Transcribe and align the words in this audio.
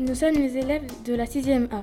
Nous 0.00 0.14
sommes 0.14 0.34
les 0.34 0.56
élèves 0.56 0.86
de 1.04 1.12
la 1.12 1.24
6e 1.24 1.66
A, 1.72 1.80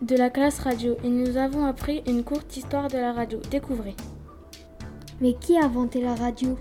de 0.00 0.16
la 0.16 0.30
classe 0.30 0.58
radio, 0.58 0.96
et 1.04 1.08
nous 1.08 1.36
avons 1.36 1.64
appris 1.64 2.02
une 2.08 2.24
courte 2.24 2.56
histoire 2.56 2.88
de 2.88 2.98
la 2.98 3.12
radio. 3.12 3.38
Découvrez. 3.52 3.94
Mais 5.20 5.34
qui 5.34 5.56
a 5.56 5.66
inventé 5.66 6.00
la 6.00 6.16
radio? 6.16 6.58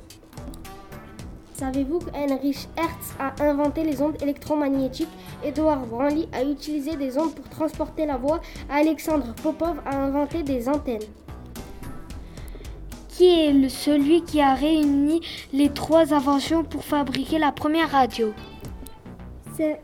Savez-vous 1.56 1.98
qu'Heinrich 1.98 2.68
Hertz 2.78 3.16
a 3.18 3.34
inventé 3.44 3.84
les 3.84 4.00
ondes 4.00 4.22
électromagnétiques? 4.22 5.10
Edouard 5.44 5.88
Branly 5.88 6.30
a 6.34 6.44
utilisé 6.44 6.96
des 6.98 7.18
ondes 7.18 7.34
pour 7.34 7.50
transporter 7.50 8.06
la 8.06 8.18
voix. 8.18 8.40
Alexandre 8.70 9.34
Popov 9.42 9.82
a 9.88 9.98
inventé 9.98 10.44
des 10.44 10.70
antennes. 10.70 11.02
Qui 13.10 13.26
est 13.26 13.70
celui 13.70 14.22
qui 14.22 14.40
a 14.40 14.54
réuni 14.54 15.22
les 15.52 15.70
trois 15.70 16.14
inventions 16.14 16.64
pour 16.64 16.84
fabriquer 16.84 17.40
la 17.40 17.52
première 17.52 17.90
radio? 17.90 18.34
C'est 19.58 19.82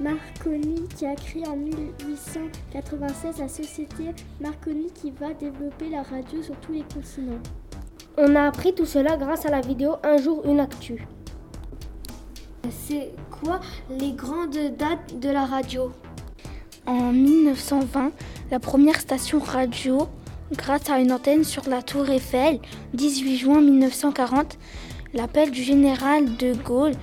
Marconi 0.00 0.82
qui 0.96 1.06
a 1.06 1.14
créé 1.14 1.46
en 1.46 1.56
1896 1.56 3.38
la 3.38 3.48
société 3.48 4.04
Marconi 4.40 4.90
qui 4.92 5.12
va 5.12 5.32
développer 5.34 5.88
la 5.88 6.02
radio 6.02 6.42
sur 6.42 6.56
tous 6.56 6.72
les 6.72 6.82
continents. 6.82 7.40
On 8.16 8.34
a 8.34 8.42
appris 8.42 8.74
tout 8.74 8.86
cela 8.86 9.16
grâce 9.16 9.46
à 9.46 9.50
la 9.50 9.60
vidéo 9.60 9.96
Un 10.02 10.16
jour 10.18 10.42
une 10.44 10.60
actu. 10.60 11.06
C'est 12.70 13.12
quoi 13.30 13.60
les 13.90 14.12
grandes 14.12 14.76
dates 14.76 15.18
de 15.18 15.28
la 15.28 15.44
radio? 15.44 15.92
En 16.86 17.12
1920, 17.12 18.12
la 18.50 18.60
première 18.60 19.00
station 19.00 19.38
radio, 19.38 20.08
grâce 20.52 20.90
à 20.90 20.98
une 20.98 21.12
antenne 21.12 21.44
sur 21.44 21.68
la 21.68 21.82
tour 21.82 22.08
Eiffel, 22.10 22.58
18 22.94 23.36
juin 23.36 23.60
1940, 23.60 24.58
l'appel 25.14 25.50
du 25.50 25.62
général 25.62 26.36
de 26.36 26.54
Gaulle 26.54 26.94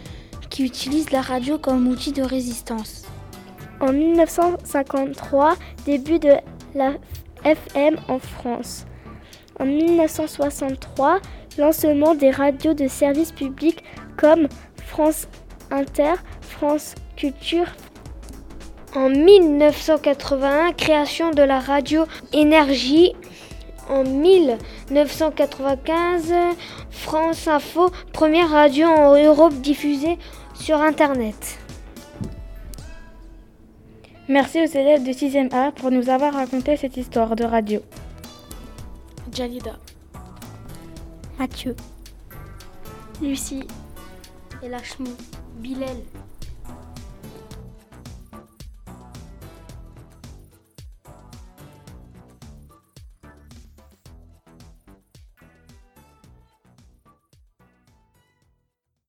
qui 0.51 0.63
utilise 0.63 1.09
la 1.09 1.21
radio 1.21 1.57
comme 1.57 1.87
outil 1.87 2.11
de 2.11 2.21
résistance. 2.21 3.05
En 3.79 3.91
1953, 3.91 5.55
début 5.85 6.19
de 6.19 6.33
la 6.75 6.93
FM 7.43 7.97
en 8.07 8.19
France. 8.19 8.85
En 9.59 9.65
1963, 9.65 11.19
lancement 11.57 12.13
des 12.13 12.29
radios 12.29 12.75
de 12.75 12.87
service 12.87 13.31
public 13.31 13.83
comme 14.17 14.47
France 14.85 15.27
Inter, 15.71 16.13
France 16.41 16.93
Culture. 17.15 17.67
En 18.93 19.09
1981, 19.09 20.73
création 20.73 21.31
de 21.31 21.41
la 21.41 21.59
radio 21.59 22.05
Énergie. 22.33 23.13
En 23.89 24.03
1995, 24.03 26.33
France 26.89 27.47
Info, 27.47 27.89
première 28.13 28.49
radio 28.49 28.87
en 28.87 29.21
Europe 29.21 29.53
diffusée 29.55 30.17
sur 30.53 30.79
Internet. 30.81 31.57
Merci 34.29 34.61
aux 34.61 34.65
élèves 34.65 35.03
de 35.03 35.11
6e 35.11 35.53
A 35.53 35.71
pour 35.71 35.91
nous 35.91 36.09
avoir 36.09 36.33
raconté 36.33 36.77
cette 36.77 36.95
histoire 36.95 37.35
de 37.35 37.43
radio. 37.43 37.81
Jalida, 39.33 39.77
Mathieu, 41.37 41.75
Lucie, 43.21 43.67
Elachmi, 44.63 45.11
Bilal, 45.57 45.97